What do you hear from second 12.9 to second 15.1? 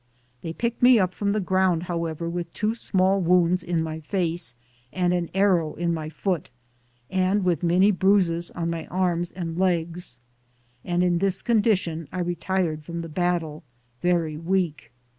the battle, very weak.